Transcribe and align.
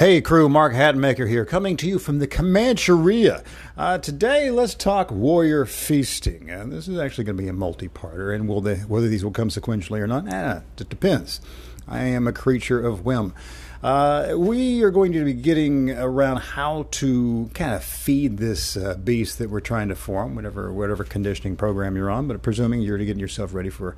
Hey 0.00 0.22
crew, 0.22 0.48
Mark 0.48 0.72
Hatmaker 0.72 1.28
here, 1.28 1.44
coming 1.44 1.76
to 1.76 1.86
you 1.86 1.98
from 1.98 2.20
the 2.20 2.26
Comancheria. 2.26 3.44
Uh, 3.76 3.98
today, 3.98 4.50
let's 4.50 4.74
talk 4.74 5.10
warrior 5.10 5.66
feasting. 5.66 6.48
And 6.48 6.72
this 6.72 6.88
is 6.88 6.98
actually 6.98 7.24
going 7.24 7.36
to 7.36 7.42
be 7.42 7.50
a 7.50 7.52
multi-parter, 7.52 8.34
and 8.34 8.48
will 8.48 8.62
the, 8.62 8.76
whether 8.76 9.08
these 9.08 9.22
will 9.22 9.30
come 9.30 9.50
sequentially 9.50 10.00
or 10.00 10.06
not, 10.06 10.26
eh, 10.32 10.60
it 10.78 10.88
depends. 10.88 11.42
I 11.86 12.04
am 12.04 12.26
a 12.26 12.32
creature 12.32 12.80
of 12.80 13.04
whim. 13.04 13.34
Uh, 13.82 14.34
we 14.36 14.82
are 14.82 14.90
going 14.90 15.10
to 15.10 15.24
be 15.24 15.32
getting 15.32 15.90
around 15.90 16.36
how 16.36 16.86
to 16.90 17.50
kind 17.54 17.72
of 17.72 17.82
feed 17.82 18.36
this 18.36 18.76
uh, 18.76 18.94
beast 19.02 19.38
that 19.38 19.48
we're 19.48 19.58
trying 19.58 19.88
to 19.88 19.94
form, 19.94 20.34
whatever 20.34 20.70
whatever 20.70 21.02
conditioning 21.02 21.56
program 21.56 21.96
you're 21.96 22.10
on. 22.10 22.28
But 22.28 22.42
presuming 22.42 22.82
you're 22.82 22.98
getting 22.98 23.18
yourself 23.18 23.54
ready 23.54 23.70
for, 23.70 23.96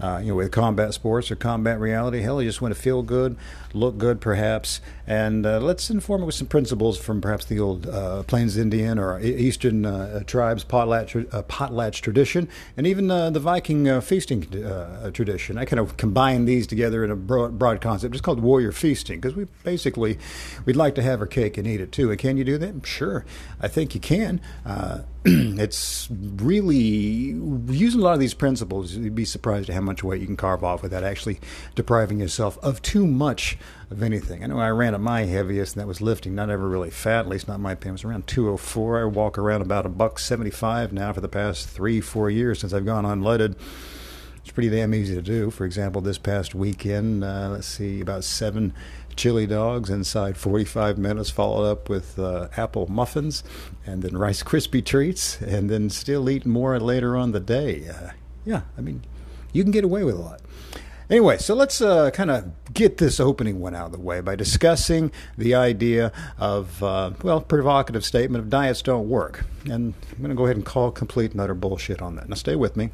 uh, 0.00 0.20
you 0.22 0.28
know, 0.28 0.36
with 0.36 0.50
combat 0.50 0.94
sports 0.94 1.30
or 1.30 1.36
combat 1.36 1.78
reality, 1.78 2.22
hell, 2.22 2.40
you 2.40 2.48
just 2.48 2.62
want 2.62 2.74
to 2.74 2.80
feel 2.80 3.02
good, 3.02 3.36
look 3.74 3.98
good, 3.98 4.18
perhaps, 4.22 4.80
and 5.06 5.44
uh, 5.44 5.60
let's 5.60 5.90
inform 5.90 6.22
it 6.22 6.26
with 6.26 6.34
some 6.34 6.46
principles 6.46 6.96
from 6.96 7.20
perhaps 7.20 7.44
the 7.44 7.60
old 7.60 7.86
uh, 7.86 8.22
Plains 8.22 8.56
Indian 8.56 8.98
or 8.98 9.20
Eastern 9.20 9.84
uh, 9.84 10.22
tribes 10.24 10.64
potlatch, 10.64 11.12
potlatch 11.48 12.00
tradition, 12.00 12.48
and 12.78 12.86
even 12.86 13.08
the 13.08 13.40
Viking 13.40 14.00
feasting 14.00 14.40
tradition. 15.12 15.58
I 15.58 15.66
kind 15.66 15.80
of 15.80 15.98
combine 15.98 16.46
these 16.46 16.66
together 16.66 17.04
in 17.04 17.10
a 17.10 17.16
broad, 17.16 17.58
broad 17.58 17.82
concept. 17.82 18.14
It's 18.14 18.22
called 18.22 18.40
warrior 18.40 18.72
feasting 18.72 19.17
because 19.20 19.36
we 19.36 19.46
basically 19.64 20.18
we'd 20.64 20.76
like 20.76 20.94
to 20.96 21.02
have 21.02 21.20
our 21.20 21.26
cake 21.26 21.58
and 21.58 21.66
eat 21.66 21.80
it 21.80 21.92
too. 21.92 22.10
And 22.10 22.18
can 22.18 22.36
you 22.36 22.44
do 22.44 22.58
that? 22.58 22.86
Sure, 22.86 23.24
I 23.60 23.68
think 23.68 23.94
you 23.94 24.00
can. 24.00 24.40
Uh, 24.64 25.02
it's 25.24 26.08
really 26.10 26.76
using 26.76 28.00
a 28.00 28.04
lot 28.04 28.14
of 28.14 28.20
these 28.20 28.34
principles. 28.34 28.94
You'd 28.94 29.14
be 29.14 29.24
surprised 29.24 29.68
at 29.68 29.74
how 29.74 29.80
much 29.80 30.02
weight 30.02 30.20
you 30.20 30.26
can 30.26 30.36
carve 30.36 30.64
off 30.64 30.82
without 30.82 31.04
actually 31.04 31.40
depriving 31.74 32.20
yourself 32.20 32.56
of 32.62 32.80
too 32.82 33.06
much 33.06 33.58
of 33.90 34.02
anything. 34.02 34.44
I 34.44 34.46
know 34.46 34.58
I 34.58 34.70
ran 34.70 34.94
at 34.94 35.00
my 35.00 35.22
heaviest, 35.22 35.74
and 35.74 35.82
that 35.82 35.88
was 35.88 36.00
lifting. 36.00 36.34
Not 36.34 36.50
ever 36.50 36.68
really 36.68 36.90
fat, 36.90 37.20
at 37.20 37.28
least 37.28 37.48
not 37.48 37.60
my 37.60 37.74
was 37.74 38.04
around 38.04 38.26
204. 38.26 39.00
I 39.00 39.04
walk 39.04 39.38
around 39.38 39.62
about 39.62 39.86
a 39.86 39.88
buck 39.88 40.18
75 40.18 40.92
now 40.92 41.12
for 41.12 41.20
the 41.20 41.28
past 41.28 41.68
three, 41.68 42.00
four 42.00 42.30
years 42.30 42.60
since 42.60 42.72
I've 42.72 42.86
gone 42.86 43.04
unleaded 43.04 43.56
it's 44.48 44.54
pretty 44.54 44.70
damn 44.70 44.94
easy 44.94 45.14
to 45.14 45.20
do. 45.20 45.50
For 45.50 45.66
example, 45.66 46.00
this 46.00 46.16
past 46.16 46.54
weekend, 46.54 47.22
uh, 47.22 47.50
let's 47.50 47.66
see, 47.66 48.00
about 48.00 48.24
seven 48.24 48.72
chili 49.14 49.46
dogs 49.46 49.90
inside 49.90 50.38
45 50.38 50.96
minutes, 50.96 51.28
followed 51.28 51.70
up 51.70 51.90
with 51.90 52.18
uh, 52.18 52.48
apple 52.56 52.86
muffins 52.86 53.44
and 53.84 54.00
then 54.00 54.16
Rice 54.16 54.42
Krispie 54.42 54.82
treats, 54.82 55.38
and 55.42 55.68
then 55.68 55.90
still 55.90 56.30
eat 56.30 56.46
more 56.46 56.80
later 56.80 57.14
on 57.14 57.32
the 57.32 57.40
day. 57.40 57.88
Uh, 57.88 58.12
yeah, 58.46 58.62
I 58.78 58.80
mean, 58.80 59.02
you 59.52 59.62
can 59.64 59.70
get 59.70 59.84
away 59.84 60.02
with 60.02 60.14
a 60.14 60.18
lot. 60.18 60.40
Anyway, 61.10 61.36
so 61.36 61.54
let's 61.54 61.82
uh, 61.82 62.10
kind 62.10 62.30
of 62.30 62.50
get 62.72 62.96
this 62.96 63.20
opening 63.20 63.60
one 63.60 63.74
out 63.74 63.86
of 63.86 63.92
the 63.92 64.00
way 64.00 64.22
by 64.22 64.34
discussing 64.34 65.12
the 65.36 65.54
idea 65.54 66.10
of, 66.38 66.82
uh, 66.82 67.10
well, 67.22 67.42
provocative 67.42 68.02
statement 68.02 68.42
of 68.42 68.48
diets 68.48 68.80
don't 68.80 69.10
work. 69.10 69.44
And 69.64 69.92
I'm 70.10 70.18
going 70.18 70.30
to 70.30 70.34
go 70.34 70.46
ahead 70.46 70.56
and 70.56 70.64
call 70.64 70.90
complete 70.90 71.32
and 71.32 71.40
utter 71.42 71.54
bullshit 71.54 72.00
on 72.00 72.16
that. 72.16 72.30
Now, 72.30 72.34
stay 72.34 72.56
with 72.56 72.78
me. 72.78 72.88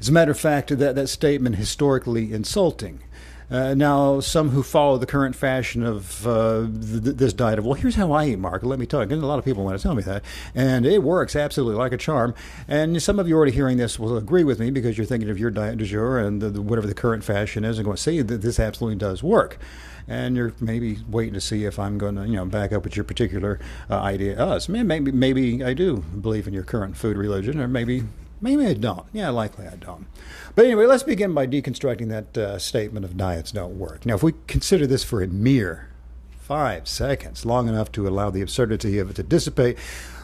As 0.00 0.08
a 0.08 0.12
matter 0.12 0.30
of 0.30 0.38
fact, 0.38 0.76
that, 0.76 0.94
that 0.94 1.08
statement 1.08 1.56
historically 1.56 2.32
insulting. 2.32 3.00
Uh, 3.50 3.74
now, 3.74 4.20
some 4.20 4.50
who 4.50 4.62
follow 4.62 4.96
the 4.96 5.06
current 5.06 5.36
fashion 5.36 5.84
of 5.84 6.26
uh, 6.26 6.60
th- 6.62 7.16
this 7.16 7.32
diet 7.32 7.58
of, 7.58 7.64
well, 7.64 7.74
here's 7.74 7.94
how 7.94 8.10
I 8.10 8.26
eat, 8.26 8.38
Mark. 8.38 8.62
Let 8.62 8.78
me 8.78 8.86
tell 8.86 9.00
you. 9.00 9.12
And 9.12 9.22
a 9.22 9.26
lot 9.26 9.38
of 9.38 9.44
people 9.44 9.64
want 9.64 9.76
to 9.76 9.82
tell 9.82 9.94
me 9.94 10.02
that. 10.04 10.24
And 10.54 10.86
it 10.86 11.02
works 11.02 11.36
absolutely 11.36 11.76
like 11.76 11.92
a 11.92 11.98
charm. 11.98 12.34
And 12.66 13.02
some 13.02 13.18
of 13.18 13.28
you 13.28 13.36
already 13.36 13.52
hearing 13.52 13.76
this 13.76 13.98
will 13.98 14.16
agree 14.16 14.44
with 14.44 14.58
me 14.58 14.70
because 14.70 14.96
you're 14.96 15.06
thinking 15.06 15.28
of 15.28 15.38
your 15.38 15.50
diet 15.50 15.76
du 15.78 15.84
jour 15.84 16.18
and 16.18 16.40
the, 16.40 16.50
the, 16.50 16.62
whatever 16.62 16.86
the 16.86 16.94
current 16.94 17.22
fashion 17.22 17.64
is 17.64 17.78
and 17.78 17.84
going, 17.84 17.98
see, 17.98 18.22
that 18.22 18.38
this 18.38 18.58
absolutely 18.58 18.98
does 18.98 19.22
work. 19.22 19.58
And 20.08 20.36
you're 20.36 20.54
maybe 20.60 20.98
waiting 21.08 21.34
to 21.34 21.40
see 21.40 21.64
if 21.64 21.78
I'm 21.78 21.96
going 21.96 22.16
to, 22.16 22.26
you 22.26 22.36
know, 22.36 22.46
back 22.46 22.72
up 22.72 22.84
with 22.84 22.96
your 22.96 23.04
particular 23.04 23.60
uh, 23.90 24.00
idea. 24.00 24.38
Us, 24.38 24.68
maybe, 24.68 25.12
maybe 25.12 25.62
I 25.62 25.74
do 25.74 25.98
believe 25.98 26.46
in 26.46 26.54
your 26.54 26.64
current 26.64 26.96
food 26.96 27.16
religion, 27.16 27.60
or 27.60 27.68
maybe 27.68 28.04
Maybe 28.44 28.66
I 28.66 28.74
don't. 28.74 29.06
Yeah, 29.14 29.30
likely 29.30 29.66
I 29.66 29.76
don't. 29.76 30.04
But 30.54 30.66
anyway, 30.66 30.84
let's 30.84 31.02
begin 31.02 31.32
by 31.32 31.46
deconstructing 31.46 32.10
that 32.10 32.36
uh, 32.36 32.58
statement 32.58 33.06
of 33.06 33.16
diets 33.16 33.50
don't 33.52 33.78
work. 33.78 34.04
Now, 34.04 34.16
if 34.16 34.22
we 34.22 34.34
consider 34.46 34.86
this 34.86 35.02
for 35.02 35.22
a 35.22 35.26
mere 35.26 35.88
five 36.40 36.86
seconds, 36.86 37.46
long 37.46 37.68
enough 37.68 37.90
to 37.92 38.06
allow 38.06 38.28
the 38.28 38.42
absurdity 38.42 38.98
of 38.98 39.08
it 39.08 39.16
to 39.16 39.22
dissipate, 39.22 39.78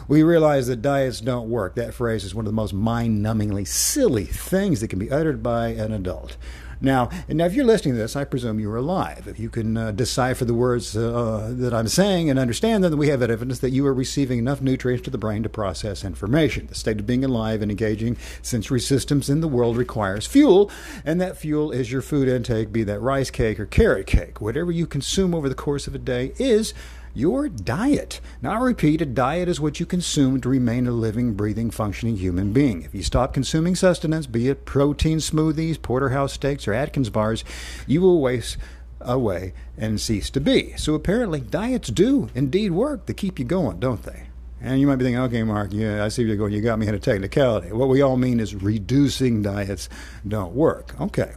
we 0.07 0.23
realize 0.23 0.67
that 0.67 0.81
diets 0.81 1.21
don't 1.21 1.49
work. 1.49 1.75
That 1.75 1.93
phrase 1.93 2.23
is 2.23 2.35
one 2.35 2.45
of 2.45 2.51
the 2.51 2.55
most 2.55 2.73
mind 2.73 3.23
numbingly 3.23 3.67
silly 3.67 4.25
things 4.25 4.81
that 4.81 4.89
can 4.89 4.99
be 4.99 5.11
uttered 5.11 5.41
by 5.41 5.67
an 5.69 5.91
adult. 5.91 6.37
Now, 6.81 7.09
now, 7.27 7.45
if 7.45 7.53
you're 7.53 7.65
listening 7.65 7.93
to 7.93 7.99
this, 7.99 8.15
I 8.15 8.23
presume 8.23 8.59
you're 8.59 8.75
alive. 8.75 9.27
If 9.27 9.39
you 9.39 9.49
can 9.49 9.77
uh, 9.77 9.91
decipher 9.91 10.45
the 10.45 10.55
words 10.55 10.97
uh, 10.97 11.53
that 11.57 11.75
I'm 11.75 11.87
saying 11.87 12.29
and 12.29 12.39
understand 12.39 12.83
them, 12.83 12.91
then 12.91 12.97
we 12.97 13.09
have 13.09 13.21
evidence 13.21 13.59
that 13.59 13.69
you 13.69 13.85
are 13.85 13.93
receiving 13.93 14.39
enough 14.39 14.61
nutrients 14.61 15.03
to 15.03 15.11
the 15.11 15.19
brain 15.19 15.43
to 15.43 15.49
process 15.49 16.03
information. 16.03 16.65
The 16.65 16.75
state 16.75 16.99
of 16.99 17.05
being 17.05 17.23
alive 17.23 17.61
and 17.61 17.69
engaging 17.69 18.17
sensory 18.41 18.79
systems 18.79 19.29
in 19.29 19.41
the 19.41 19.47
world 19.47 19.77
requires 19.77 20.25
fuel, 20.25 20.71
and 21.05 21.21
that 21.21 21.37
fuel 21.37 21.71
is 21.71 21.91
your 21.91 22.01
food 22.01 22.27
intake, 22.27 22.71
be 22.71 22.83
that 22.83 22.99
rice 22.99 23.29
cake 23.29 23.59
or 23.59 23.67
carrot 23.67 24.07
cake. 24.07 24.41
Whatever 24.41 24.71
you 24.71 24.87
consume 24.87 25.35
over 25.35 25.47
the 25.47 25.55
course 25.55 25.85
of 25.85 25.93
a 25.93 25.99
day 25.99 26.33
is 26.39 26.73
your 27.13 27.49
diet. 27.49 28.21
Now, 28.41 28.51
I 28.53 28.63
repeat, 28.63 29.01
a 29.01 29.05
diet 29.05 29.47
is 29.49 29.59
what 29.59 29.79
you 29.79 29.85
consume 29.85 30.41
to 30.41 30.49
remain 30.49 30.87
a 30.87 30.91
living, 30.91 31.33
breathing, 31.33 31.71
functioning 31.71 32.17
human 32.17 32.53
being. 32.53 32.83
If 32.83 32.95
you 32.95 33.03
stop 33.03 33.33
consuming 33.33 33.75
sustenance, 33.75 34.27
be 34.27 34.47
it 34.49 34.65
protein 34.65 35.17
smoothies, 35.17 35.81
porterhouse 35.81 36.33
steaks, 36.33 36.67
or 36.67 36.73
Atkins 36.73 37.09
bars, 37.09 37.43
you 37.87 38.01
will 38.01 38.21
waste 38.21 38.57
away 38.99 39.53
and 39.77 39.99
cease 39.99 40.29
to 40.29 40.39
be. 40.39 40.73
So 40.77 40.93
apparently, 40.93 41.39
diets 41.39 41.89
do 41.89 42.29
indeed 42.35 42.71
work 42.71 43.05
to 43.07 43.13
keep 43.13 43.39
you 43.39 43.45
going, 43.45 43.79
don't 43.79 44.03
they? 44.03 44.27
And 44.61 44.79
you 44.79 44.85
might 44.85 44.97
be 44.97 45.05
thinking, 45.05 45.21
okay, 45.21 45.41
Mark, 45.43 45.69
yeah, 45.73 46.05
I 46.05 46.09
see 46.09 46.21
you're 46.23 46.35
going. 46.35 46.53
You 46.53 46.61
got 46.61 46.77
me 46.77 46.87
in 46.87 46.93
a 46.93 46.99
technicality. 46.99 47.71
What 47.71 47.89
we 47.89 48.01
all 48.01 48.15
mean 48.15 48.39
is 48.39 48.53
reducing 48.53 49.41
diets 49.41 49.89
don't 50.27 50.53
work. 50.53 50.99
Okay. 51.01 51.33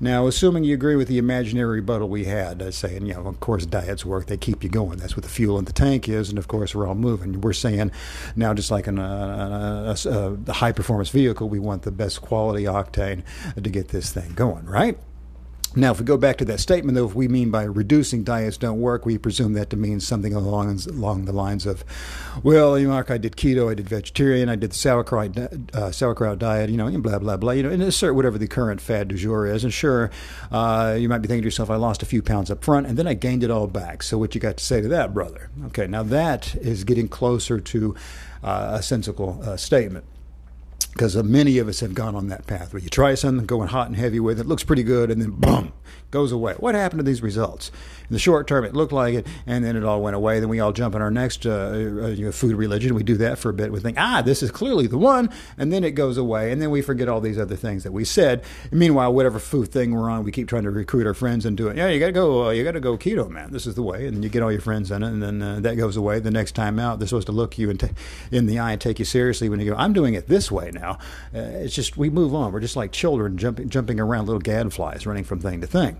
Now, 0.00 0.26
assuming 0.26 0.64
you 0.64 0.74
agree 0.74 0.96
with 0.96 1.08
the 1.08 1.18
imaginary 1.18 1.76
rebuttal 1.76 2.08
we 2.08 2.24
had, 2.24 2.60
uh, 2.60 2.70
saying, 2.70 3.06
you 3.06 3.14
know, 3.14 3.26
of 3.26 3.40
course, 3.40 3.64
diets 3.66 4.04
work, 4.04 4.26
they 4.26 4.36
keep 4.36 4.62
you 4.62 4.68
going. 4.68 4.98
That's 4.98 5.16
what 5.16 5.22
the 5.22 5.28
fuel 5.30 5.58
in 5.58 5.64
the 5.64 5.72
tank 5.72 6.08
is, 6.08 6.28
and 6.28 6.38
of 6.38 6.48
course, 6.48 6.74
we're 6.74 6.86
all 6.86 6.94
moving. 6.94 7.40
We're 7.40 7.52
saying 7.52 7.90
now, 8.36 8.54
just 8.54 8.70
like 8.70 8.86
in 8.86 8.98
a, 8.98 9.02
a, 9.02 10.08
a, 10.08 10.36
a 10.48 10.52
high 10.52 10.72
performance 10.72 11.10
vehicle, 11.10 11.48
we 11.48 11.58
want 11.58 11.82
the 11.82 11.92
best 11.92 12.20
quality 12.20 12.64
octane 12.64 13.22
to 13.54 13.70
get 13.70 13.88
this 13.88 14.12
thing 14.12 14.32
going, 14.34 14.66
right? 14.66 14.98
Now, 15.76 15.90
if 15.90 15.98
we 15.98 16.04
go 16.04 16.16
back 16.16 16.38
to 16.38 16.44
that 16.46 16.60
statement, 16.60 16.94
though, 16.94 17.06
if 17.06 17.14
we 17.14 17.26
mean 17.26 17.50
by 17.50 17.64
reducing 17.64 18.22
diets 18.22 18.56
don't 18.56 18.80
work, 18.80 19.04
we 19.04 19.18
presume 19.18 19.54
that 19.54 19.70
to 19.70 19.76
mean 19.76 19.98
something 19.98 20.32
along 20.32 20.80
along 20.88 21.24
the 21.24 21.32
lines 21.32 21.66
of, 21.66 21.84
well, 22.42 22.78
you 22.78 22.86
know, 22.86 22.92
Mark, 22.94 23.10
I 23.10 23.18
did 23.18 23.36
keto, 23.36 23.70
I 23.70 23.74
did 23.74 23.88
vegetarian, 23.88 24.48
I 24.48 24.54
did 24.54 24.70
the 24.70 24.76
sauerkraut 24.76 25.36
uh, 25.36 25.90
sauerkraut 25.90 26.38
diet, 26.38 26.70
you 26.70 26.76
know, 26.76 26.86
and 26.86 27.02
blah 27.02 27.18
blah 27.18 27.36
blah, 27.36 27.52
you 27.52 27.64
know, 27.64 27.70
and 27.70 27.82
assert 27.82 28.14
whatever 28.14 28.38
the 28.38 28.46
current 28.46 28.80
fad 28.80 29.08
du 29.08 29.16
jour 29.16 29.46
is. 29.46 29.64
And 29.64 29.72
sure, 29.72 30.10
uh, 30.52 30.96
you 30.98 31.08
might 31.08 31.18
be 31.18 31.28
thinking 31.28 31.42
to 31.42 31.46
yourself, 31.46 31.70
I 31.70 31.76
lost 31.76 32.02
a 32.02 32.06
few 32.06 32.22
pounds 32.22 32.50
up 32.50 32.62
front, 32.62 32.86
and 32.86 32.96
then 32.96 33.08
I 33.08 33.14
gained 33.14 33.42
it 33.42 33.50
all 33.50 33.66
back. 33.66 34.02
So 34.04 34.16
what 34.16 34.34
you 34.34 34.40
got 34.40 34.56
to 34.58 34.64
say 34.64 34.80
to 34.80 34.88
that, 34.88 35.12
brother? 35.12 35.50
Okay, 35.66 35.86
now 35.88 36.04
that 36.04 36.54
is 36.56 36.84
getting 36.84 37.08
closer 37.08 37.58
to 37.58 37.96
uh, 38.44 38.76
a 38.78 38.82
sensible 38.82 39.40
uh, 39.42 39.56
statement 39.56 40.04
because 40.94 41.16
many 41.16 41.58
of 41.58 41.66
us 41.66 41.80
have 41.80 41.92
gone 41.92 42.14
on 42.14 42.28
that 42.28 42.46
path 42.46 42.72
where 42.72 42.80
you 42.80 42.88
try 42.88 43.14
something, 43.14 43.44
going 43.46 43.68
hot 43.68 43.88
and 43.88 43.96
heavy 43.96 44.20
with 44.20 44.38
it, 44.38 44.46
looks 44.46 44.62
pretty 44.62 44.84
good, 44.84 45.10
and 45.10 45.20
then 45.20 45.32
boom, 45.32 45.72
goes 46.12 46.30
away. 46.30 46.54
What 46.54 46.76
happened 46.76 47.00
to 47.00 47.02
these 47.02 47.20
results? 47.20 47.72
In 48.08 48.12
the 48.12 48.20
short 48.20 48.46
term, 48.46 48.64
it 48.64 48.74
looked 48.74 48.92
like 48.92 49.14
it, 49.14 49.26
and 49.44 49.64
then 49.64 49.74
it 49.76 49.82
all 49.82 50.00
went 50.00 50.14
away. 50.14 50.38
Then 50.38 50.48
we 50.48 50.60
all 50.60 50.72
jump 50.72 50.94
in 50.94 51.02
our 51.02 51.10
next 51.10 51.46
uh, 51.46 52.12
uh, 52.28 52.30
food 52.30 52.54
religion. 52.54 52.94
We 52.94 53.02
do 53.02 53.16
that 53.16 53.38
for 53.38 53.48
a 53.48 53.52
bit. 53.52 53.72
We 53.72 53.80
think, 53.80 53.98
ah, 53.98 54.22
this 54.22 54.40
is 54.40 54.52
clearly 54.52 54.86
the 54.86 54.98
one, 54.98 55.30
and 55.58 55.72
then 55.72 55.82
it 55.82 55.92
goes 55.92 56.16
away, 56.16 56.52
and 56.52 56.62
then 56.62 56.70
we 56.70 56.80
forget 56.80 57.08
all 57.08 57.20
these 57.20 57.38
other 57.40 57.56
things 57.56 57.82
that 57.82 57.92
we 57.92 58.04
said. 58.04 58.44
And 58.70 58.78
meanwhile, 58.78 59.12
whatever 59.12 59.40
food 59.40 59.72
thing 59.72 59.92
we're 59.92 60.08
on, 60.08 60.22
we 60.22 60.30
keep 60.30 60.46
trying 60.46 60.62
to 60.62 60.70
recruit 60.70 61.08
our 61.08 61.14
friends 61.14 61.44
into 61.44 61.66
it. 61.66 61.76
Yeah, 61.76 61.88
you 61.88 61.98
got 61.98 62.06
to 62.06 62.12
go. 62.12 62.46
Uh, 62.46 62.50
you 62.50 62.62
got 62.62 62.72
to 62.72 62.80
go 62.80 62.96
keto, 62.96 63.28
man. 63.28 63.50
This 63.50 63.66
is 63.66 63.74
the 63.74 63.82
way, 63.82 64.06
and 64.06 64.16
then 64.16 64.22
you 64.22 64.28
get 64.28 64.44
all 64.44 64.52
your 64.52 64.60
friends 64.60 64.92
in 64.92 65.02
it, 65.02 65.08
and 65.08 65.20
then 65.20 65.42
uh, 65.42 65.58
that 65.60 65.74
goes 65.74 65.96
away. 65.96 66.20
The 66.20 66.30
next 66.30 66.52
time 66.52 66.78
out, 66.78 67.00
they're 67.00 67.08
supposed 67.08 67.26
to 67.26 67.32
look 67.32 67.58
you 67.58 67.68
in, 67.68 67.78
t- 67.78 67.88
in 68.30 68.46
the 68.46 68.60
eye 68.60 68.70
and 68.72 68.80
take 68.80 69.00
you 69.00 69.04
seriously 69.04 69.48
when 69.48 69.58
you 69.58 69.72
go. 69.72 69.76
I'm 69.76 69.92
doing 69.92 70.14
it 70.14 70.28
this 70.28 70.52
way 70.52 70.70
now. 70.70 70.83
Uh, 70.92 70.98
it's 71.32 71.74
just 71.74 71.96
we 71.96 72.10
move 72.10 72.34
on. 72.34 72.52
We're 72.52 72.60
just 72.60 72.76
like 72.76 72.92
children 72.92 73.36
jumping 73.38 73.68
jumping 73.68 73.98
around, 73.98 74.26
little 74.26 74.40
gadflies 74.40 75.06
running 75.06 75.24
from 75.24 75.40
thing 75.40 75.60
to 75.60 75.66
thing. 75.66 75.98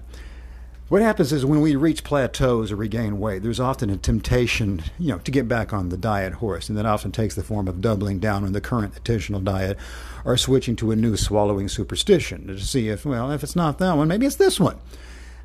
What 0.89 1.01
happens 1.01 1.33
is 1.33 1.47
when 1.47 1.63
we 1.63 1.77
reach 1.77 2.05
plateaus 2.05 2.71
or 2.71 2.77
regain 2.77 3.19
weight, 3.19 3.43
there's 3.43 3.59
often 3.59 3.89
a 3.89 3.97
temptation, 3.97 4.83
you 4.99 5.09
know, 5.09 5.19
to 5.19 5.31
get 5.31 5.49
back 5.49 5.73
on 5.73 5.89
the 5.89 5.97
diet 5.97 6.35
horse, 6.35 6.69
and 6.69 6.77
that 6.77 6.85
often 6.85 7.11
takes 7.11 7.35
the 7.35 7.43
form 7.43 7.69
of 7.69 7.81
doubling 7.81 8.19
down 8.19 8.45
on 8.45 8.53
the 8.53 8.61
current 8.61 8.95
attentional 8.95 9.43
diet 9.43 9.79
or 10.27 10.37
switching 10.37 10.77
to 10.77 10.91
a 10.91 10.97
new 10.97 11.17
swallowing 11.17 11.69
superstition 11.69 12.47
to 12.49 12.61
see 12.61 12.91
if, 12.91 13.07
well, 13.07 13.33
if 13.33 13.43
it's 13.43 13.57
not 13.57 13.79
that 13.79 13.97
one, 13.97 14.09
maybe 14.09 14.27
it's 14.27 14.37
this 14.37 14.61
one. 14.61 14.77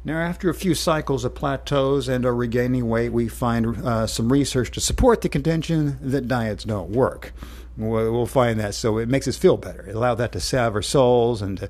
Now, 0.05 0.17
after 0.17 0.49
a 0.49 0.53
few 0.53 0.75
cycles 0.75 1.25
of 1.25 1.35
plateaus 1.35 2.07
and 2.07 2.25
are 2.25 2.33
regaining 2.33 2.87
weight, 2.87 3.09
we 3.09 3.27
find 3.27 3.77
uh, 3.85 4.07
some 4.07 4.31
research 4.31 4.71
to 4.71 4.79
support 4.79 5.21
the 5.21 5.29
contention 5.29 5.97
that 6.01 6.27
diets 6.27 6.63
don't 6.63 6.91
work. 6.91 7.33
We'll 7.79 8.25
find 8.25 8.59
that. 8.59 8.75
So 8.75 8.97
it 8.97 9.07
makes 9.07 9.27
us 9.27 9.37
feel 9.37 9.55
better. 9.55 9.87
It 9.87 9.95
allows 9.95 10.17
that 10.17 10.33
to 10.33 10.41
salve 10.41 10.75
our 10.75 10.81
souls 10.81 11.41
and 11.41 11.59
to, 11.59 11.69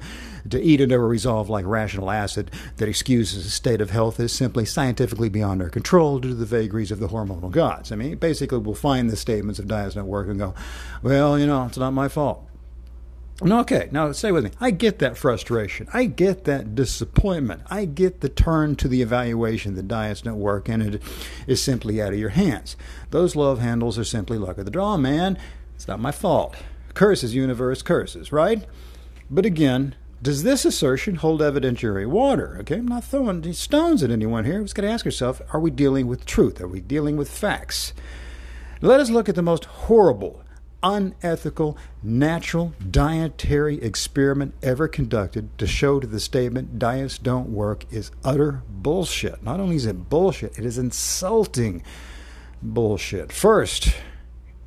to 0.50 0.60
eat 0.60 0.82
and 0.82 0.90
never 0.90 1.08
resolve 1.08 1.50
like 1.50 1.66
rational 1.68 2.10
acid 2.10 2.50
that 2.78 2.90
excuses 2.90 3.46
a 3.46 3.50
state 3.52 3.80
of 3.80 3.92
health 3.92 4.20
is 4.20 4.32
simply 4.32 4.66
scientifically 4.66 5.30
beyond 5.30 5.62
our 5.62 5.70
control 5.70 6.18
due 6.18 6.30
to 6.30 6.36
the 6.36 6.48
vagaries 6.48 6.92
of 6.92 7.00
the 7.00 7.10
hormonal 7.10 7.52
gods. 7.52 7.92
I 7.92 7.96
mean, 7.96 8.18
basically, 8.18 8.58
we'll 8.58 8.74
find 8.74 9.10
the 9.10 9.16
statements 9.16 9.60
of 9.60 9.68
diets 9.68 9.94
don't 9.94 10.08
work 10.08 10.28
and 10.28 10.40
go, 10.40 10.56
well, 11.04 11.38
you 11.38 11.46
know, 11.46 11.66
it's 11.66 11.78
not 11.78 11.92
my 11.92 12.08
fault. 12.08 12.49
Okay, 13.42 13.88
now 13.92 14.12
stay 14.12 14.34
with 14.34 14.44
me. 14.44 14.52
I 14.60 14.72
get 14.72 15.00
that 15.00 15.18
frustration. 15.18 15.88
I 15.94 16.06
get 16.06 16.44
that 16.44 16.76
disappointment. 16.76 17.62
I 17.68 17.86
get 17.86 18.20
the 18.20 18.28
turn 18.28 18.76
to 18.78 18.90
the 18.90 19.02
evaluation 19.02 19.76
that 19.76 19.88
diets 19.88 20.22
don't 20.22 20.40
work 20.40 20.68
and 20.68 20.84
it 20.84 21.02
is 21.48 21.62
simply 21.62 22.02
out 22.02 22.12
of 22.12 22.20
your 22.20 22.30
hands. 22.30 22.76
Those 23.12 23.38
love 23.38 23.60
handles 23.60 23.98
are 23.98 24.04
simply 24.04 24.38
luck 24.38 24.58
of 24.58 24.66
the 24.66 24.72
draw, 24.72 24.98
man. 24.98 25.38
It's 25.76 25.88
not 25.88 26.02
my 26.02 26.12
fault. 26.12 26.58
Curses, 26.94 27.34
universe, 27.34 27.82
curses, 27.82 28.34
right? 28.34 28.66
But 29.32 29.46
again, 29.46 29.96
does 30.22 30.44
this 30.44 30.66
assertion 30.66 31.16
hold 31.16 31.40
evidentiary 31.40 32.06
water? 32.06 32.58
Okay, 32.60 32.76
I'm 32.76 32.88
not 32.90 33.06
throwing 33.06 33.54
stones 33.54 34.04
at 34.04 34.12
anyone 34.12 34.44
here. 34.44 34.60
We've 34.60 34.74
got 34.74 34.82
to 34.82 34.90
ask 34.90 35.06
ourselves 35.06 35.42
are 35.54 35.62
we 35.62 35.72
dealing 35.72 36.08
with 36.08 36.26
truth? 36.26 36.60
Are 36.60 36.68
we 36.68 36.82
dealing 36.82 37.16
with 37.16 37.32
facts? 37.32 37.94
Let 38.82 39.00
us 39.00 39.10
look 39.10 39.30
at 39.30 39.36
the 39.36 39.42
most 39.42 39.64
horrible, 39.64 40.42
unethical, 40.82 41.78
natural 42.02 42.74
dietary 42.90 43.82
experiment 43.82 44.54
ever 44.62 44.88
conducted 44.88 45.58
to 45.58 45.68
show 45.68 46.00
to 46.00 46.08
the 46.08 46.20
statement 46.20 46.80
diets 46.80 47.18
don't 47.18 47.50
work 47.50 47.86
is 47.92 48.12
utter 48.24 48.64
bullshit. 48.70 49.44
Not 49.44 49.60
only 49.60 49.76
is 49.76 49.86
it 49.86 50.10
bullshit, 50.10 50.58
it 50.58 50.66
is 50.66 50.78
insulting 50.78 51.84
bullshit. 52.62 53.32
First, 53.32 53.94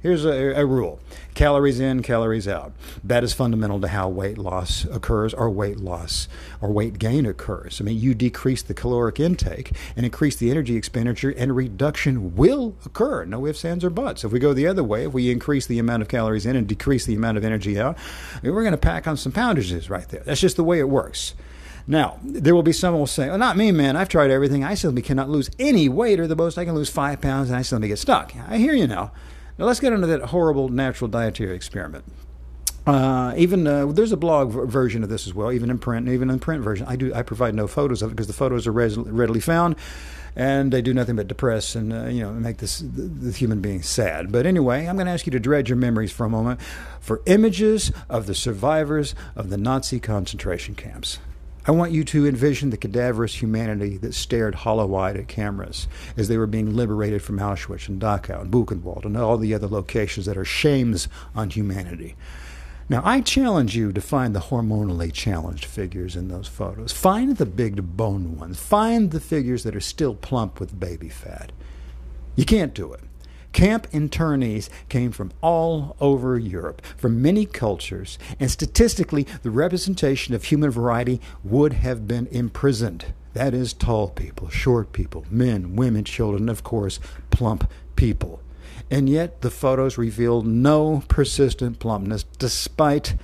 Here's 0.03 0.25
a, 0.25 0.61
a, 0.61 0.67
rule 0.67 0.99
calories 1.35 1.79
in, 1.79 2.03
calories 2.03 2.49
out. 2.49 2.73
That 3.05 3.23
is 3.23 3.33
fundamental 3.33 3.81
to 3.81 3.87
how 3.87 4.09
weight 4.09 4.37
loss 4.37 4.85
occurs 4.87 5.33
or 5.33 5.49
weight 5.49 5.79
loss 5.79 6.27
or 6.61 6.73
weight 6.73 6.99
gain 6.99 7.25
occurs. 7.25 7.81
I 7.81 7.85
mean, 7.85 8.01
you 8.01 8.13
decrease 8.13 8.63
the 8.63 8.75
caloric 8.75 9.21
intake 9.21 9.71
and 9.97 10.05
increase 10.05 10.35
the 10.35 10.51
energy 10.51 10.75
expenditure, 10.75 11.31
and 11.31 11.55
reduction 11.55 12.35
will 12.35 12.75
occur. 12.85 13.25
No 13.25 13.47
ifs, 13.47 13.65
ands, 13.65 13.85
or 13.85 13.91
buts. 13.91 14.25
If 14.25 14.33
we 14.33 14.41
go 14.41 14.53
the 14.53 14.67
other 14.67 14.83
way, 14.83 15.05
if 15.05 15.13
we 15.13 15.31
increase 15.31 15.67
the 15.67 15.79
amount 15.79 16.03
of 16.03 16.09
calories 16.09 16.47
in 16.47 16.57
and 16.57 16.67
decrease 16.67 17.07
the 17.07 17.15
amount 17.15 17.39
of 17.39 17.45
energy 17.45 17.79
out, 17.79 17.97
we're 18.43 18.63
going 18.63 18.73
to 18.73 18.79
pack 18.79 19.07
on 19.07 19.17
some 19.17 19.31
poundages 19.31 19.89
right 19.89 20.09
there. 20.09 20.23
That's 20.25 20.41
just 20.41 20.57
the 20.57 20.65
way 20.65 20.81
it 20.81 20.89
works. 20.89 21.35
Now, 21.87 22.19
there 22.25 22.57
will 22.57 22.65
be 22.65 22.73
someone 22.73 22.99
will 22.99 23.07
say, 23.07 23.29
"Oh, 23.29 23.37
not 23.37 23.57
me, 23.57 23.71
man. 23.71 23.97
I've 23.97 24.09
tried 24.09 24.33
everything. 24.33 24.65
I 24.65 24.75
simply 24.75 25.03
cannot 25.03 25.31
lose 25.31 25.49
any 25.61 25.89
weight, 25.89 26.19
or 26.19 26.27
the 26.27 26.37
most 26.37 26.59
I 26.59 26.65
can 26.65 26.75
lose 26.75 26.91
five 26.91 27.21
pounds, 27.21 27.51
and 27.51 27.57
I 27.57 27.63
simply 27.63 27.89
get 27.89 27.99
stuck." 27.99 28.33
I 28.49 28.59
hear 28.59 28.75
you 28.75 28.89
now. 28.89 29.13
Now 29.59 29.67
let's 29.67 29.81
get 29.81 29.93
into 29.93 30.07
that 30.07 30.23
horrible 30.23 30.69
natural 30.69 31.09
dietary 31.09 31.55
experiment. 31.55 32.05
Uh, 32.87 33.33
even 33.37 33.67
uh, 33.67 33.87
there's 33.87 34.11
a 34.11 34.17
blog 34.17 34.51
version 34.51 35.05
of 35.05 35.09
this 35.09 35.27
as 35.27 35.35
well, 35.35 35.53
even 35.53 35.71
in 35.71 35.79
print, 35.79 36.09
even 36.09 36.31
in 36.31 36.39
print 36.41 36.65
version. 36.65 36.85
I 36.89 36.97
do 36.97 37.15
I 37.15 37.23
provide 37.23 37.55
no 37.55 37.69
photos 37.69 38.03
of 38.03 38.11
it 38.11 38.15
because 38.15 38.27
the 38.27 38.33
photos 38.33 38.67
are 38.67 38.73
res- 38.73 38.99
readily 38.99 39.39
found, 39.39 39.77
and 40.35 40.73
they 40.73 40.83
do 40.83 40.93
nothing 40.93 41.15
but 41.15 41.29
depress 41.29 41.77
and 41.77 41.93
uh, 41.93 42.07
you 42.07 42.23
know 42.23 42.33
make 42.33 42.57
this 42.57 42.81
the, 42.81 43.03
the 43.03 43.31
human 43.31 43.61
being 43.61 43.83
sad. 43.83 44.33
But 44.33 44.47
anyway, 44.47 44.87
I'm 44.87 44.97
going 44.97 45.07
to 45.07 45.13
ask 45.13 45.27
you 45.27 45.33
to 45.33 45.39
dredge 45.39 45.69
your 45.69 45.77
memories 45.77 46.11
for 46.11 46.27
a 46.27 46.29
moment 46.29 46.61
for 46.99 47.23
images 47.27 47.93
of 48.09 48.27
the 48.27 48.35
survivors 48.35 49.15
of 49.37 49.49
the 49.51 49.57
Nazi 49.57 50.01
concentration 50.01 50.75
camps. 50.75 51.21
I 51.65 51.71
want 51.71 51.93
you 51.93 52.03
to 52.05 52.27
envision 52.27 52.71
the 52.71 52.77
cadaverous 52.77 53.41
humanity 53.41 53.97
that 53.99 54.15
stared 54.15 54.57
hollow 54.57 54.97
eyed 54.97 55.17
at 55.17 55.29
cameras 55.29 55.87
as 56.17 56.27
they 56.27 56.37
were 56.37 56.49
being 56.49 56.75
liberated 56.75 57.23
from 57.23 57.39
Auschwitz 57.39 57.89
and 57.89 58.03
Dachau 58.03 58.41
and 58.43 58.51
Buchenwald 58.51 59.05
and 59.05 59.17
all 59.17 59.39
the 59.39 59.55
other 59.55 59.69
locations 59.69 60.27
that 60.27 60.37
are 60.37 60.45
shames 60.45 61.07
on 61.37 61.51
humanity. 61.51 62.17
Now, 62.89 63.01
I 63.05 63.21
challenge 63.21 63.77
you 63.77 63.93
to 63.93 64.01
find 64.01 64.35
the 64.35 64.41
hormonally 64.41 65.13
challenged 65.13 65.65
figures 65.65 66.17
in 66.17 66.27
those 66.27 66.49
photos. 66.49 66.93
Find 66.93 67.37
the 67.37 67.47
big 67.47 67.97
boned 67.97 68.41
ones. 68.41 68.59
Find 68.59 69.13
the 69.13 69.21
figures 69.21 69.63
that 69.63 69.77
are 69.77 69.81
still 69.81 70.17
plump 70.17 70.59
with 70.59 70.79
baby 70.79 71.09
fat. 71.09 71.53
You 72.35 72.45
can't 72.45 72.75
do 72.75 72.93
it. 72.93 73.01
Camp 73.53 73.87
internees 73.91 74.69
came 74.89 75.13
from 75.13 75.33
all 75.41 75.97
over 76.01 76.39
Europe, 76.39 76.83
from 76.97 77.21
many 77.23 77.45
cultures, 77.45 78.19
and 78.41 78.51
statistically, 78.51 79.27
the 79.43 79.51
representation 79.51 80.35
of 80.35 80.45
human 80.45 80.71
variety 80.71 81.21
would 81.45 81.75
have 81.75 82.09
been 82.09 82.27
imprisoned. 82.29 83.07
That 83.35 83.55
is, 83.55 83.73
tall 83.73 84.09
people, 84.09 84.49
short 84.49 84.93
people, 84.93 85.25
men, 85.31 85.77
women, 85.77 86.05
children, 86.05 86.49
of 86.49 86.63
course, 86.63 86.99
plump 87.31 87.71
people. 87.97 88.41
And 88.91 89.09
yet, 89.09 89.41
the 89.43 89.51
photos 89.51 89.97
reveal 89.97 90.43
no 90.43 91.03
persistent 91.09 91.79
plumpness 91.79 92.25
despite 92.39 93.15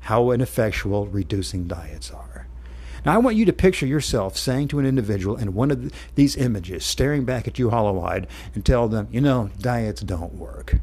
how 0.00 0.30
ineffectual 0.30 1.06
reducing 1.06 1.66
diets 1.66 2.10
are. 2.10 2.46
Now, 3.04 3.14
I 3.14 3.18
want 3.18 3.36
you 3.36 3.44
to 3.44 3.52
picture 3.52 3.86
yourself 3.86 4.36
saying 4.36 4.68
to 4.68 4.78
an 4.78 4.86
individual 4.86 5.36
in 5.36 5.54
one 5.54 5.70
of 5.70 5.92
these 6.14 6.36
images, 6.36 6.84
staring 6.84 7.24
back 7.24 7.46
at 7.46 7.58
you 7.58 7.70
hollow 7.70 8.00
eyed, 8.00 8.26
and 8.54 8.64
tell 8.64 8.88
them, 8.88 9.08
you 9.10 9.20
know, 9.20 9.50
diets 9.58 10.00
don't 10.00 10.34
work. 10.34 10.78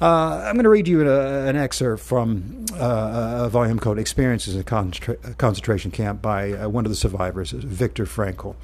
Uh, 0.00 0.42
I'm 0.44 0.54
going 0.54 0.64
to 0.64 0.70
read 0.70 0.86
you 0.88 1.08
a, 1.08 1.46
an 1.46 1.56
excerpt 1.56 2.02
from 2.02 2.66
uh, 2.74 3.44
a 3.44 3.48
volume 3.48 3.78
called 3.78 3.98
Experiences 3.98 4.54
in 4.54 4.60
a 4.60 4.64
Concentra- 4.64 5.38
Concentration 5.38 5.90
Camp 5.90 6.20
by 6.20 6.52
uh, 6.52 6.68
one 6.68 6.84
of 6.84 6.90
the 6.90 6.96
survivors, 6.96 7.50
Viktor 7.52 8.04
Frankl. 8.04 8.56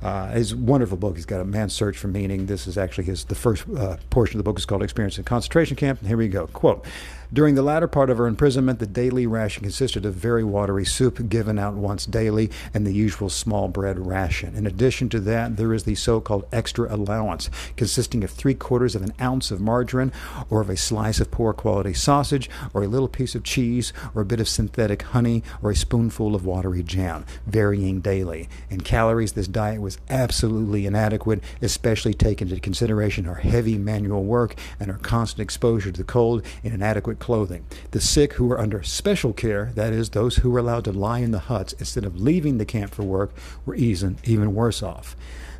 Uh, 0.00 0.30
his 0.30 0.54
wonderful 0.54 0.96
book. 0.96 1.16
He's 1.16 1.26
got 1.26 1.40
a 1.40 1.44
man's 1.44 1.72
search 1.72 1.98
for 1.98 2.06
meaning. 2.06 2.46
This 2.46 2.68
is 2.68 2.78
actually 2.78 3.04
his 3.04 3.24
the 3.24 3.34
first 3.34 3.68
uh, 3.76 3.96
portion 4.10 4.36
of 4.36 4.44
the 4.44 4.48
book 4.48 4.56
is 4.56 4.64
called 4.64 4.84
Experience 4.84 5.18
in 5.18 5.24
Concentration 5.24 5.76
Camp. 5.76 5.98
And 5.98 6.06
here 6.06 6.16
we 6.16 6.28
go. 6.28 6.46
Quote: 6.46 6.86
during 7.32 7.54
the 7.54 7.62
latter 7.62 7.86
part 7.86 8.10
of 8.10 8.18
her 8.18 8.26
imprisonment, 8.26 8.78
the 8.78 8.86
daily 8.86 9.26
ration 9.26 9.62
consisted 9.62 10.06
of 10.06 10.14
very 10.14 10.42
watery 10.42 10.84
soup 10.84 11.28
given 11.28 11.58
out 11.58 11.74
once 11.74 12.06
daily 12.06 12.50
and 12.72 12.86
the 12.86 12.94
usual 12.94 13.28
small 13.28 13.68
bread 13.68 13.98
ration. 13.98 14.54
In 14.54 14.66
addition 14.66 15.08
to 15.10 15.20
that, 15.20 15.56
there 15.56 15.74
is 15.74 15.84
the 15.84 15.94
so 15.94 16.20
called 16.20 16.46
extra 16.52 16.92
allowance, 16.94 17.50
consisting 17.76 18.24
of 18.24 18.30
three 18.30 18.54
quarters 18.54 18.94
of 18.94 19.02
an 19.02 19.12
ounce 19.20 19.50
of 19.50 19.60
margarine, 19.60 20.12
or 20.48 20.60
of 20.60 20.70
a 20.70 20.76
slice 20.76 21.20
of 21.20 21.30
poor 21.30 21.52
quality 21.52 21.92
sausage, 21.92 22.48
or 22.72 22.82
a 22.82 22.88
little 22.88 23.08
piece 23.08 23.34
of 23.34 23.44
cheese, 23.44 23.92
or 24.14 24.22
a 24.22 24.26
bit 24.26 24.40
of 24.40 24.48
synthetic 24.48 25.02
honey, 25.02 25.42
or 25.62 25.70
a 25.70 25.76
spoonful 25.76 26.34
of 26.34 26.46
watery 26.46 26.82
jam, 26.82 27.26
varying 27.46 28.00
daily. 28.00 28.48
In 28.70 28.80
calories, 28.80 29.32
this 29.32 29.48
diet 29.48 29.80
was 29.80 29.98
absolutely 30.08 30.86
inadequate, 30.86 31.42
especially 31.60 32.14
taking 32.14 32.48
into 32.48 32.60
consideration 32.60 33.28
our 33.28 33.34
heavy 33.34 33.76
manual 33.76 34.24
work 34.24 34.54
and 34.80 34.90
our 34.90 34.98
constant 34.98 35.42
exposure 35.42 35.92
to 35.92 35.98
the 35.98 36.04
cold 36.04 36.42
and 36.64 36.72
inadequate 36.72 37.17
clothing. 37.18 37.64
The 37.90 38.00
sick 38.00 38.34
who 38.34 38.46
were 38.46 38.60
under 38.60 38.82
special 38.82 39.32
care, 39.32 39.72
that 39.74 39.92
is, 39.92 40.10
those 40.10 40.36
who 40.36 40.50
were 40.50 40.58
allowed 40.58 40.84
to 40.84 40.92
lie 40.92 41.18
in 41.20 41.30
the 41.30 41.38
huts 41.38 41.74
instead 41.74 42.04
of 42.04 42.20
leaving 42.20 42.58
the 42.58 42.64
camp 42.64 42.94
for 42.94 43.02
work, 43.02 43.32
were 43.64 43.74
even, 43.74 44.18
even 44.24 44.54
worse 44.54 44.82
off. 44.82 45.16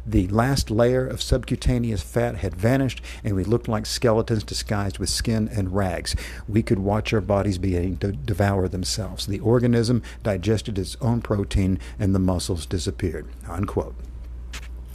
The 0.06 0.28
last 0.28 0.70
layer 0.70 1.06
of 1.06 1.20
subcutaneous 1.20 2.02
fat 2.02 2.36
had 2.36 2.54
vanished, 2.54 3.02
and 3.22 3.36
we 3.36 3.44
looked 3.44 3.68
like 3.68 3.84
skeletons 3.84 4.42
disguised 4.42 4.98
with 4.98 5.10
skin 5.10 5.48
and 5.52 5.74
rags. 5.74 6.16
We 6.48 6.62
could 6.62 6.78
watch 6.78 7.12
our 7.12 7.20
bodies 7.20 7.58
beginning 7.58 7.98
to 7.98 8.12
devour 8.12 8.68
themselves. 8.68 9.26
The 9.26 9.40
organism 9.40 10.02
digested 10.22 10.78
its 10.78 10.96
own 11.02 11.20
protein, 11.20 11.78
and 11.98 12.14
the 12.14 12.20
muscles 12.20 12.64
disappeared. 12.64 13.26
Unquote. 13.46 13.94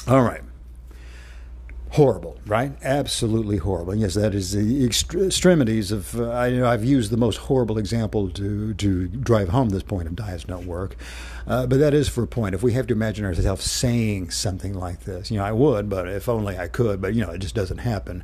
All 0.08 0.24
right 0.24 0.42
horrible, 1.94 2.40
right? 2.48 2.72
Absolutely 2.82 3.58
horrible. 3.58 3.94
yes, 3.96 4.16
that 4.16 4.34
is 4.34 4.52
the 4.52 4.86
extremities 4.86 5.92
of. 5.92 6.20
Uh, 6.20 6.30
I, 6.30 6.48
you 6.48 6.60
know, 6.60 6.68
I've 6.68 6.84
used 6.84 7.12
the 7.12 7.18
most 7.18 7.38
horrible 7.38 7.78
example 7.78 8.30
to 8.32 8.74
to 8.74 9.08
drive 9.08 9.50
home 9.50 9.70
this 9.70 9.84
point 9.84 10.08
of 10.08 10.16
diets 10.16 10.44
don't 10.44 10.66
work, 10.66 10.96
uh, 11.48 11.68
but 11.68 11.80
that 11.80 11.94
is 11.94 12.10
for 12.10 12.24
a 12.24 12.28
point. 12.28 12.56
If 12.56 12.64
we 12.64 12.74
have 12.74 12.88
to 12.88 12.94
imagine 12.94 13.26
ourselves 13.26 13.64
saying 13.64 14.32
something 14.32 14.74
like 14.74 15.02
this, 15.02 15.32
you 15.32 15.38
know, 15.38 15.46
I 15.46 15.52
would, 15.52 15.88
but 15.88 16.08
if 16.08 16.28
only 16.28 16.58
I 16.58 16.68
could. 16.68 17.00
But 17.02 17.14
you 17.14 17.26
know, 17.26 17.32
it 17.32 17.40
just 17.40 17.56
doesn't 17.56 17.80
happen. 17.80 18.24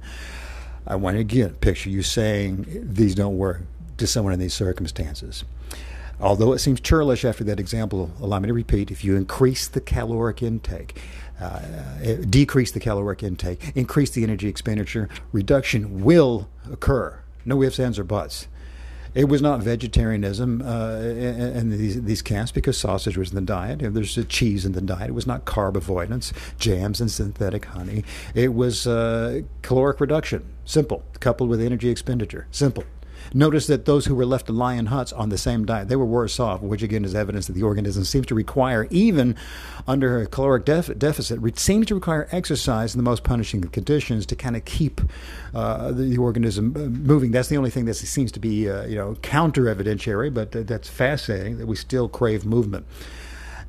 I 0.87 0.95
want 0.95 1.15
to 1.15 1.21
again 1.21 1.55
picture 1.55 1.89
you 1.89 2.01
saying 2.01 2.65
these 2.83 3.13
don't 3.13 3.37
work 3.37 3.61
to 3.97 4.07
someone 4.07 4.33
in 4.33 4.39
these 4.39 4.53
circumstances. 4.53 5.45
Although 6.21 6.51
it 6.51 6.59
seems 6.59 6.81
churlish 6.81 7.23
after 7.23 7.45
that 7.45 7.61
example, 7.61 8.11
allow 8.19 8.39
me 8.39 8.47
to 8.47 8.53
repeat: 8.53 8.89
if 8.89 9.03
you 9.03 9.15
increase 9.15 9.67
the 9.67 9.79
caloric 9.79 10.41
intake 10.41 10.99
uh, 11.39 12.15
decrease 12.29 12.71
the 12.71 12.79
caloric 12.79 13.23
intake, 13.23 13.71
increase 13.75 14.09
the 14.11 14.23
energy 14.23 14.47
expenditure, 14.47 15.09
reduction 15.31 16.03
will 16.03 16.49
occur. 16.71 17.19
No 17.45 17.61
ifs, 17.63 17.79
ands, 17.79 17.97
or 17.97 18.03
buts. 18.03 18.47
It 19.15 19.27
was 19.27 19.41
not 19.41 19.61
vegetarianism 19.61 20.61
uh, 20.61 20.97
in, 20.99 21.71
these, 21.71 22.01
these 22.03 22.21
camps 22.21 22.51
because 22.51 22.77
sausage 22.77 23.17
was 23.17 23.29
in 23.29 23.35
the 23.35 23.41
diet. 23.41 23.79
There's 23.81 24.17
a 24.17 24.23
cheese 24.23 24.65
in 24.65 24.73
the 24.73 24.81
diet. 24.81 25.09
It 25.09 25.13
was 25.13 25.25
not 25.25 25.45
carb 25.45 25.75
avoidance, 25.75 26.31
jams 26.59 27.01
and 27.01 27.09
synthetic 27.09 27.65
honey. 27.65 28.03
It 28.35 28.53
was 28.53 28.85
uh, 28.85 29.41
caloric 29.63 29.99
reduction. 29.99 30.45
Simple, 30.63 31.03
coupled 31.19 31.49
with 31.49 31.59
energy 31.59 31.89
expenditure. 31.89 32.45
Simple. 32.51 32.83
Notice 33.33 33.67
that 33.67 33.85
those 33.85 34.05
who 34.05 34.15
were 34.15 34.25
left 34.25 34.47
to 34.47 34.53
lie 34.53 34.73
in 34.73 34.87
huts 34.87 35.13
on 35.13 35.29
the 35.29 35.37
same 35.37 35.65
diet, 35.65 35.87
they 35.87 35.95
were 35.95 36.05
worse 36.05 36.39
off, 36.39 36.61
which 36.61 36.81
again 36.81 37.05
is 37.05 37.13
evidence 37.13 37.47
that 37.47 37.53
the 37.53 37.63
organism 37.63 38.03
seems 38.03 38.25
to 38.27 38.35
require, 38.35 38.87
even 38.89 39.35
under 39.87 40.21
a 40.21 40.25
caloric 40.25 40.65
def- 40.65 40.97
deficit, 40.97 41.43
it 41.43 41.59
seems 41.59 41.85
to 41.87 41.95
require 41.95 42.27
exercise 42.31 42.93
in 42.95 42.99
the 42.99 43.03
most 43.03 43.23
punishing 43.23 43.61
conditions 43.61 44.25
to 44.25 44.35
kind 44.35 44.55
of 44.55 44.65
keep 44.65 45.01
uh, 45.53 45.91
the, 45.91 46.03
the, 46.03 46.17
organism 46.17 46.73
uh, 46.75 46.79
moving. 46.79 47.31
That's 47.31 47.49
the 47.49 47.57
only 47.57 47.69
thing 47.69 47.85
that 47.85 47.95
seems 47.95 48.31
to 48.31 48.39
be, 48.39 48.69
uh, 48.69 48.85
you 48.85 48.95
know, 48.95 49.15
counter 49.21 49.63
evidentiary, 49.63 50.33
but 50.33 50.55
uh, 50.55 50.63
that's 50.63 50.89
fascinating 50.89 51.57
that 51.57 51.67
we 51.67 51.75
still 51.75 52.09
crave 52.09 52.45
movement. 52.45 52.85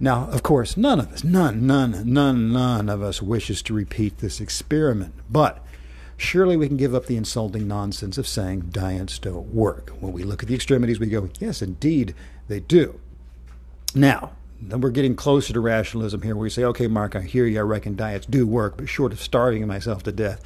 Now, 0.02 0.28
of 0.30 0.42
course, 0.42 0.78
none 0.78 0.98
of 0.98 1.12
us, 1.12 1.22
none, 1.22 1.66
none, 1.66 2.10
none, 2.10 2.52
none 2.52 2.88
of 2.88 3.02
us 3.02 3.20
wishes 3.20 3.60
to 3.62 3.74
repeat 3.74 4.18
this 4.18 4.40
experiment, 4.40 5.12
but 5.28 5.62
surely 6.20 6.56
we 6.56 6.68
can 6.68 6.76
give 6.76 6.94
up 6.94 7.06
the 7.06 7.16
insulting 7.16 7.66
nonsense 7.66 8.18
of 8.18 8.28
saying 8.28 8.60
diets 8.70 9.18
don't 9.18 9.54
work. 9.54 9.90
When 10.00 10.12
we 10.12 10.22
look 10.22 10.42
at 10.42 10.48
the 10.48 10.54
extremities, 10.54 11.00
we 11.00 11.06
go, 11.06 11.30
yes, 11.38 11.62
indeed, 11.62 12.14
they 12.48 12.60
do. 12.60 13.00
Now, 13.94 14.32
then 14.60 14.80
we're 14.80 14.90
getting 14.90 15.16
closer 15.16 15.52
to 15.52 15.60
rationalism 15.60 16.22
here, 16.22 16.34
where 16.34 16.42
we 16.42 16.50
say, 16.50 16.64
okay, 16.64 16.86
Mark, 16.86 17.16
I 17.16 17.22
hear 17.22 17.46
you, 17.46 17.58
I 17.58 17.62
reckon 17.62 17.96
diets 17.96 18.26
do 18.26 18.46
work, 18.46 18.76
but 18.76 18.88
short 18.88 19.12
of 19.12 19.20
starving 19.20 19.66
myself 19.66 20.02
to 20.04 20.12
death, 20.12 20.42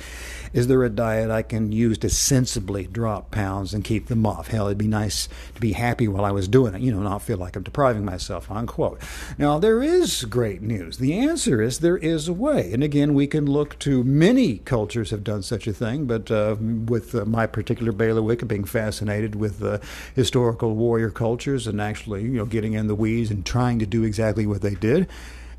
is 0.53 0.69
there 0.69 0.85
a 0.85 0.89
diet 0.89 1.33
I 1.33 1.43
can 1.43 1.73
use 1.73 1.99
to 1.99 2.09
sensibly 2.09 2.87
drop 2.87 3.33
pounds 3.33 3.75
and 3.75 3.83
keep 3.83 4.07
them 4.07 4.25
off? 4.25 4.49
Hell, 4.49 4.67
it'd 4.67 4.79
be 4.79 4.87
nice 4.87 5.29
to 5.57 5.61
be 5.61 5.73
happy 5.73 6.07
while 6.07 6.25
I 6.25 6.31
was 6.31 6.47
doing 6.47 6.75
it, 6.75 6.81
you 6.81 6.93
know, 6.93 7.01
not 7.01 7.23
feel 7.23 7.39
like 7.39 7.57
I'm 7.57 7.65
depriving 7.65 8.05
myself, 8.05 8.49
unquote. 8.51 9.03
Now, 9.37 9.59
there 9.59 9.83
is 9.83 10.25
great 10.25 10.63
news. 10.63 10.99
The 10.99 11.19
answer 11.19 11.61
is 11.61 11.81
there 11.81 11.97
is 11.97 12.29
a 12.29 12.33
way. 12.33 12.73
And 12.73 12.85
again, 12.85 13.15
we 13.15 13.27
can 13.27 13.47
look 13.47 13.77
to 13.81 14.05
many 14.05 14.59
cultures 14.59 15.11
have 15.11 15.25
done 15.25 15.43
such 15.43 15.67
a 15.67 15.73
thing, 15.73 16.05
but 16.07 16.31
uh, 16.31 16.55
with 16.61 17.17
uh, 17.17 17.25
my 17.25 17.49
particular 17.49 17.91
bailiwick 17.91 18.47
being 18.47 18.65
fascinated 18.65 19.35
with 19.35 19.61
uh, 19.61 19.79
historical 20.15 20.77
warrior 20.77 21.11
cultures 21.11 21.67
and 21.67 21.81
actually, 21.81 22.23
you 22.23 22.37
know, 22.37 22.47
getting 22.47 22.75
in 22.75 22.87
the 22.87 22.95
weeds 22.95 23.31
and 23.31 23.45
trying 23.45 23.81
to 23.81 23.87
do 23.87 24.04
exactly 24.05 24.47
what 24.47 24.63
they 24.63 24.75
did, 24.75 25.09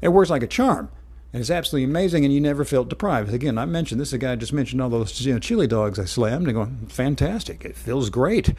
it 0.02 0.10
works 0.10 0.30
like 0.30 0.44
a 0.44 0.48
charm. 0.48 0.90
And 1.34 1.42
it's 1.42 1.52
absolutely 1.52 1.84
amazing, 1.84 2.24
and 2.24 2.34
you 2.34 2.40
never 2.40 2.64
felt 2.64 2.88
deprived. 2.88 3.34
Again, 3.34 3.58
I 3.58 3.66
mentioned 3.66 4.00
this. 4.00 4.14
A 4.14 4.18
guy 4.18 4.38
just 4.38 4.54
mentioned 4.54 4.82
all 4.82 4.90
those 4.90 5.20
you 5.20 5.34
know, 5.34 5.40
chili 5.40 5.68
dogs 5.68 6.00
I 6.00 6.06
slammed, 6.06 6.48
and 6.48 6.54
going, 6.54 6.88
fantastic. 6.88 7.66
It 7.66 7.75
feels 7.75 8.10
great. 8.10 8.54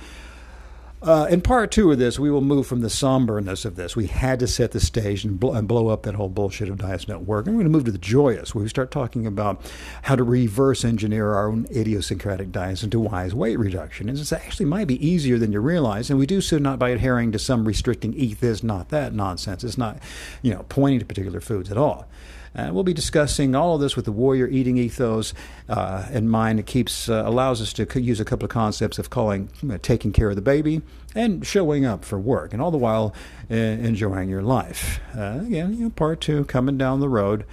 Uh, 1.07 1.25
in 1.31 1.41
part 1.41 1.71
two 1.71 1.93
of 1.93 1.99
this, 1.99 2.19
we 2.19 2.33
will 2.33 2.41
move 2.41 2.67
from 2.67 2.81
the 2.81 2.91
somberness 2.91 3.65
of 3.65 3.77
this. 3.77 3.95
We 3.95 4.09
had 4.09 4.41
to 4.41 4.49
set 4.49 4.73
the 4.73 4.81
stage 4.81 5.25
and, 5.25 5.39
bl- 5.39 5.53
and 5.53 5.69
blow 5.69 5.87
up 5.87 6.03
that 6.03 6.17
whole 6.17 6.29
bullshit 6.29 6.69
of 6.69 6.79
Diets 6.79 7.07
Network. 7.07 7.47
And 7.47 7.55
we're 7.55 7.63
going 7.63 7.73
to 7.73 7.79
move 7.79 7.85
to 7.85 7.93
the 7.93 7.99
joyous, 7.99 8.55
where 8.55 8.65
we 8.65 8.69
start 8.69 8.91
talking 8.91 9.25
about 9.25 9.61
how 10.03 10.17
to 10.17 10.25
reverse 10.25 10.85
engineer 10.85 11.33
our 11.33 11.49
own 11.49 11.69
idiosyncratic 11.71 12.51
diets 12.51 12.83
into 12.83 12.99
wise 12.99 13.33
weight 13.37 13.57
reduction. 13.57 14.09
And 14.09 14.19
it 14.19 14.33
actually 14.33 14.67
might 14.67 14.89
be 14.89 15.07
easier 15.07 15.39
than 15.39 15.53
you 15.53 15.61
realize. 15.61 16.11
And 16.11 16.19
we 16.19 16.27
do 16.27 16.41
so 16.41 16.59
not 16.59 16.81
by 16.81 16.89
adhering 16.89 17.31
to 17.33 17.39
some 17.39 17.65
restricting 17.67 18.13
eat 18.15 18.41
this, 18.41 18.65
not 18.65 18.89
that 18.89 19.15
nonsense. 19.15 19.63
It's 19.63 19.79
not, 19.79 20.01
you 20.43 20.53
know, 20.53 20.65
pointing 20.69 20.99
to 20.99 21.07
particular 21.07 21.41
foods 21.41 21.71
at 21.71 21.79
all. 21.79 22.09
And 22.57 22.75
we'll 22.75 22.85
be 22.85 22.95
discussing 22.95 23.55
all 23.55 23.75
of 23.75 23.83
this 23.83 23.97
with 23.97 24.07
the 24.07 24.13
warrior 24.13 24.49
eating 24.49 24.79
ethos 24.79 25.35
uh, 25.69 26.07
in 26.11 26.29
mind. 26.29 26.59
It 26.59 26.67
keeps 26.67 27.09
uh, 27.09 27.23
allows 27.27 27.61
us 27.61 27.73
to 27.75 28.01
use 28.01 28.19
a 28.19 28.25
couple 28.25 28.47
of 28.47 28.51
concepts 28.51 28.99
of 28.99 29.11
calling 29.11 29.51
uh, 29.71 29.77
taking 29.83 30.11
care 30.11 30.31
of 30.31 30.37
the 30.37 30.43
baby 30.43 30.81
and 31.15 31.47
showing 31.47 31.85
up 31.85 32.05
for 32.05 32.19
work, 32.19 32.53
and 32.53 32.63
all 32.63 32.71
the 32.71 32.79
while 32.79 33.15
uh, 33.51 33.55
enjoying 33.55 34.31
your 34.31 34.43
life. 34.43 35.01
Uh, 35.15 35.41
again, 35.43 35.75
you 35.75 35.85
know, 35.85 35.91
part 35.91 36.21
two 36.21 36.47
coming 36.47 36.79
down 36.79 37.01
the 37.01 37.09
road. 37.09 37.45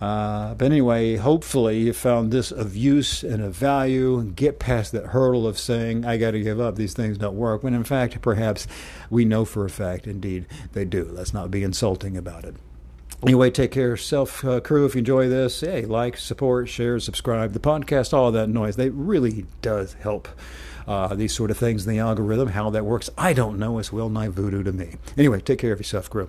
Uh, 0.00 0.52
but 0.54 0.66
anyway, 0.66 1.16
hopefully 1.16 1.78
you 1.78 1.92
found 1.92 2.30
this 2.30 2.50
of 2.50 2.76
use 2.76 3.22
and 3.22 3.42
of 3.42 3.54
value 3.54 4.22
get 4.24 4.58
past 4.58 4.92
that 4.92 5.06
hurdle 5.06 5.46
of 5.46 5.58
saying, 5.58 6.04
I 6.04 6.18
got 6.18 6.32
to 6.32 6.40
give 6.40 6.60
up, 6.60 6.76
these 6.76 6.92
things 6.92 7.16
don't 7.16 7.36
work, 7.36 7.62
when 7.62 7.72
in 7.72 7.84
fact, 7.84 8.20
perhaps 8.20 8.66
we 9.08 9.24
know 9.24 9.46
for 9.46 9.64
a 9.64 9.70
fact, 9.70 10.06
indeed, 10.06 10.46
they 10.72 10.84
do. 10.84 11.08
Let's 11.10 11.32
not 11.32 11.50
be 11.50 11.62
insulting 11.62 12.18
about 12.18 12.44
it. 12.44 12.56
Anyway, 13.24 13.50
take 13.50 13.70
care 13.70 13.86
of 13.86 13.92
yourself, 13.92 14.44
uh, 14.44 14.60
crew. 14.60 14.84
If 14.84 14.94
you 14.94 14.98
enjoy 14.98 15.30
this, 15.30 15.62
hey, 15.62 15.86
like, 15.86 16.18
support, 16.18 16.68
share, 16.68 17.00
subscribe. 17.00 17.54
The 17.54 17.58
podcast, 17.58 18.12
all 18.12 18.30
that 18.32 18.48
noise, 18.50 18.76
they 18.76 18.90
really 18.90 19.46
does 19.62 19.94
help. 19.94 20.28
Uh, 20.86 21.14
these 21.14 21.34
sort 21.34 21.50
of 21.50 21.56
things 21.56 21.86
in 21.86 21.92
the 21.94 21.98
algorithm, 21.98 22.48
how 22.48 22.68
that 22.68 22.84
works, 22.84 23.08
I 23.16 23.32
don't 23.32 23.58
know. 23.58 23.78
It's 23.78 23.90
well 23.90 24.10
nigh 24.10 24.28
voodoo 24.28 24.62
to 24.64 24.72
me. 24.72 24.96
Anyway, 25.16 25.40
take 25.40 25.58
care 25.58 25.72
of 25.72 25.80
yourself, 25.80 26.10
crew. 26.10 26.28